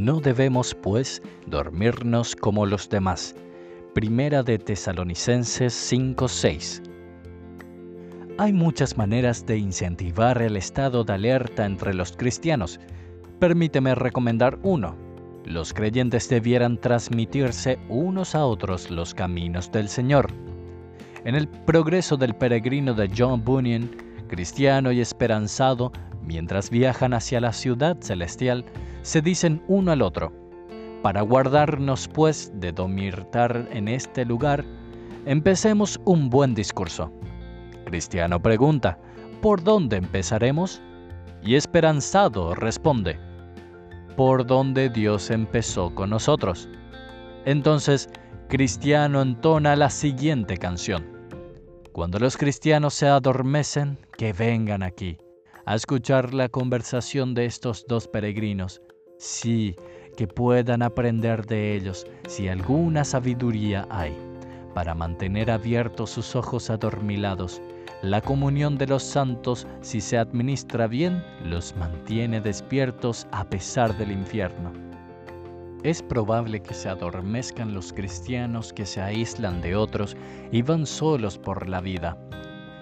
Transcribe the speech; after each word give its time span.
No 0.00 0.18
debemos, 0.18 0.74
pues, 0.74 1.20
dormirnos 1.46 2.34
como 2.34 2.64
los 2.64 2.88
demás. 2.88 3.36
Primera 3.92 4.42
de 4.42 4.58
Tesalonicenses 4.58 5.74
5:6 5.74 6.80
Hay 8.38 8.54
muchas 8.54 8.96
maneras 8.96 9.44
de 9.44 9.58
incentivar 9.58 10.40
el 10.40 10.56
estado 10.56 11.04
de 11.04 11.12
alerta 11.12 11.66
entre 11.66 11.92
los 11.92 12.12
cristianos. 12.12 12.80
Permíteme 13.40 13.94
recomendar 13.94 14.58
uno. 14.62 14.96
Los 15.44 15.74
creyentes 15.74 16.30
debieran 16.30 16.78
transmitirse 16.78 17.78
unos 17.90 18.34
a 18.34 18.46
otros 18.46 18.90
los 18.90 19.12
caminos 19.12 19.70
del 19.70 19.90
Señor. 19.90 20.32
En 21.26 21.34
el 21.34 21.46
progreso 21.46 22.16
del 22.16 22.34
peregrino 22.34 22.94
de 22.94 23.10
John 23.14 23.44
Bunyan, 23.44 23.90
cristiano 24.28 24.92
y 24.92 25.02
esperanzado, 25.02 25.92
mientras 26.30 26.70
viajan 26.70 27.12
hacia 27.12 27.40
la 27.40 27.52
ciudad 27.52 27.96
celestial, 28.00 28.64
se 29.02 29.20
dicen 29.20 29.64
uno 29.66 29.90
al 29.90 30.00
otro, 30.00 30.32
para 31.02 31.22
guardarnos 31.22 32.06
pues 32.06 32.52
de 32.54 32.70
domirtar 32.70 33.66
en 33.72 33.88
este 33.88 34.24
lugar, 34.24 34.64
empecemos 35.26 36.00
un 36.04 36.30
buen 36.30 36.54
discurso. 36.54 37.10
Cristiano 37.84 38.40
pregunta, 38.40 38.96
¿por 39.42 39.64
dónde 39.64 39.96
empezaremos? 39.96 40.80
Y 41.42 41.56
esperanzado 41.56 42.54
responde, 42.54 43.18
por 44.16 44.46
donde 44.46 44.88
Dios 44.88 45.30
empezó 45.30 45.92
con 45.96 46.10
nosotros. 46.10 46.68
Entonces, 47.44 48.08
Cristiano 48.48 49.20
entona 49.20 49.74
la 49.74 49.90
siguiente 49.90 50.58
canción. 50.58 51.04
Cuando 51.90 52.20
los 52.20 52.36
cristianos 52.36 52.94
se 52.94 53.08
adormecen, 53.08 53.98
que 54.16 54.32
vengan 54.32 54.84
aquí 54.84 55.18
a 55.64 55.74
escuchar 55.74 56.34
la 56.34 56.48
conversación 56.48 57.34
de 57.34 57.46
estos 57.46 57.84
dos 57.86 58.08
peregrinos. 58.08 58.80
Sí, 59.18 59.76
que 60.16 60.26
puedan 60.26 60.82
aprender 60.82 61.46
de 61.46 61.74
ellos 61.74 62.06
si 62.28 62.48
alguna 62.48 63.04
sabiduría 63.04 63.86
hay, 63.90 64.16
para 64.74 64.94
mantener 64.94 65.50
abiertos 65.50 66.10
sus 66.10 66.36
ojos 66.36 66.70
adormilados. 66.70 67.60
La 68.02 68.20
comunión 68.20 68.78
de 68.78 68.86
los 68.86 69.02
santos, 69.02 69.66
si 69.82 70.00
se 70.00 70.16
administra 70.16 70.86
bien, 70.86 71.22
los 71.44 71.76
mantiene 71.76 72.40
despiertos 72.40 73.26
a 73.30 73.44
pesar 73.44 73.96
del 73.98 74.10
infierno. 74.10 74.72
Es 75.82 76.02
probable 76.02 76.60
que 76.60 76.74
se 76.74 76.88
adormezcan 76.88 77.72
los 77.74 77.92
cristianos 77.92 78.72
que 78.72 78.84
se 78.84 79.00
aíslan 79.00 79.62
de 79.62 79.76
otros 79.76 80.16
y 80.52 80.60
van 80.62 80.84
solos 80.84 81.38
por 81.38 81.68
la 81.68 81.80
vida. 81.80 82.18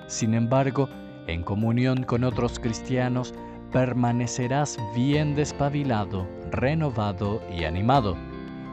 Sin 0.08 0.34
embargo, 0.34 0.88
en 1.28 1.42
comunión 1.42 2.02
con 2.02 2.24
otros 2.24 2.58
cristianos, 2.58 3.32
permanecerás 3.72 4.78
bien 4.94 5.34
despabilado, 5.34 6.26
renovado 6.50 7.40
y 7.54 7.64
animado, 7.64 8.16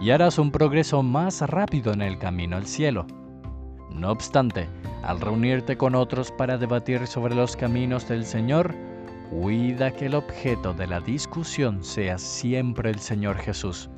y 0.02 0.09
harás 0.09 0.39
un 0.39 0.52
progreso 0.52 1.03
más 1.03 1.42
rápido 1.42 1.94
en 1.94 2.02
el 2.02 2.17
camino 2.17 2.58
al 2.58 2.66
cielo. 2.66 3.06
No 3.92 4.12
obstante, 4.12 4.67
al 5.03 5.22
reunirte 5.22 5.78
con 5.78 5.95
otros 5.95 6.31
para 6.31 6.58
debatir 6.58 7.06
sobre 7.08 7.36
los 7.36 7.56
caminos 7.56 8.08
del 8.09 8.25
Señor, 8.25 8.73
cuida 9.30 9.92
que 9.92 10.08
el 10.08 10.16
objeto 10.16 10.73
de 10.73 10.88
la 10.88 11.00
discusión 11.00 11.84
sea 11.84 12.17
siempre 12.17 12.90
el 12.90 13.00
Señor 13.00 13.38
Jesús 13.38 13.90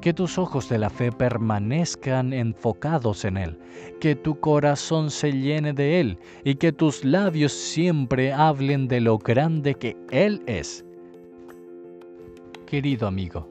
que 0.00 0.14
tus 0.14 0.38
ojos 0.38 0.68
de 0.68 0.78
la 0.78 0.90
fe 0.90 1.12
permanezcan 1.12 2.32
enfocados 2.32 3.24
en 3.24 3.36
Él, 3.36 3.58
que 4.00 4.14
tu 4.14 4.38
corazón 4.40 5.10
se 5.10 5.32
llene 5.32 5.72
de 5.72 6.00
Él 6.00 6.18
y 6.44 6.54
que 6.54 6.72
tus 6.72 7.04
labios 7.04 7.52
siempre 7.52 8.32
hablen 8.32 8.88
de 8.88 9.00
lo 9.00 9.18
grande 9.18 9.74
que 9.74 9.96
Él 10.10 10.42
es. 10.46 10.84
Querido 12.66 13.06
amigo, 13.06 13.48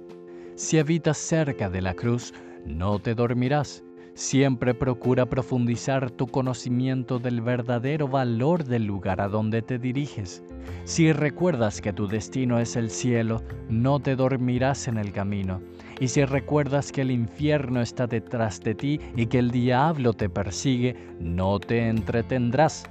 si 0.56 0.80
habitas 0.80 1.18
cerca 1.18 1.70
de 1.70 1.82
la 1.82 1.94
cruz, 1.94 2.34
no 2.66 3.00
te 3.00 3.14
dormirás. 3.16 3.84
Siempre 4.20 4.74
procura 4.74 5.28
profundizar 5.28 6.12
tu 6.12 6.28
conocimiento 6.28 7.20
del 7.20 7.40
verdadero 7.40 8.10
valor 8.10 8.66
del 8.66 8.84
lugar 8.84 9.22
a 9.22 9.30
donde 9.30 9.62
te 9.62 9.80
diriges. 9.80 10.44
Si 10.84 11.14
recuerdas 11.14 11.80
que 11.80 11.94
tu 11.94 12.06
destino 12.06 12.60
es 12.60 12.76
el 12.76 12.90
cielo, 12.90 13.42
no 13.70 14.02
te 14.02 14.18
dormirás 14.18 14.90
en 14.90 14.98
el 14.98 15.14
camino 15.14 15.62
y 16.02 16.10
si 16.10 16.26
recuerdas 16.26 16.92
que 16.92 17.04
el 17.04 17.12
infierno 17.12 17.80
está 17.80 18.08
detrás 18.08 18.60
de 18.60 18.76
ti 18.76 19.00
y 19.16 19.28
que 19.28 19.40
el 19.40 19.52
diablo 19.52 20.12
te 20.12 20.28
persigue, 20.28 20.98
no 21.22 21.58
te 21.58 21.88
entretendrás. 21.88 22.84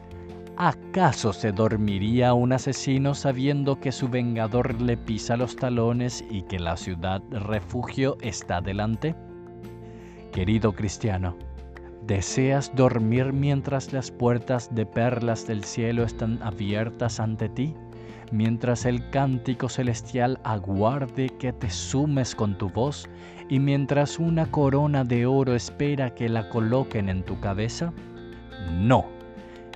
¿Acaso 0.56 1.34
se 1.34 1.52
dormiría 1.52 2.32
un 2.32 2.54
asesino 2.54 3.14
sabiendo 3.14 3.78
que 3.78 3.92
su 3.92 4.08
vengador 4.08 4.80
le 4.80 4.96
pisa 4.96 5.36
los 5.36 5.56
talones 5.56 6.24
y 6.30 6.40
que 6.44 6.58
la 6.58 6.78
ciudad 6.78 7.20
refugio 7.30 8.16
está 8.22 8.62
delante? 8.62 9.14
Querido 10.38 10.72
cristiano, 10.72 11.36
¿deseas 12.06 12.70
dormir 12.76 13.32
mientras 13.32 13.92
las 13.92 14.12
puertas 14.12 14.72
de 14.72 14.86
perlas 14.86 15.48
del 15.48 15.64
cielo 15.64 16.04
están 16.04 16.40
abiertas 16.44 17.18
ante 17.18 17.48
ti? 17.48 17.74
mientras 18.30 18.84
el 18.84 19.10
cántico 19.10 19.68
celestial 19.68 20.38
aguarde 20.44 21.28
que 21.40 21.52
te 21.52 21.68
sumes 21.70 22.36
con 22.36 22.56
tu 22.56 22.70
voz 22.70 23.08
y 23.48 23.58
mientras 23.58 24.20
una 24.20 24.48
corona 24.48 25.02
de 25.02 25.26
oro 25.26 25.56
espera 25.56 26.14
que 26.14 26.28
la 26.28 26.48
coloquen 26.50 27.08
en 27.08 27.24
tu 27.24 27.40
cabeza? 27.40 27.92
No. 28.70 29.06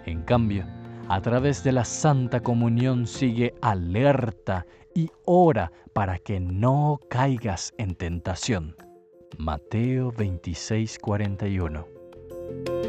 En 0.06 0.22
cambio, 0.22 0.64
a 1.08 1.20
través 1.22 1.64
de 1.64 1.72
la 1.72 1.84
Santa 1.84 2.38
Comunión 2.38 3.08
sigue 3.08 3.52
alerta 3.62 4.64
y 4.94 5.10
ora 5.24 5.72
para 5.92 6.20
que 6.20 6.38
no 6.38 7.00
caigas 7.08 7.74
en 7.78 7.96
tentación. 7.96 8.76
Mateo 9.38 10.12
26:41 10.12 12.81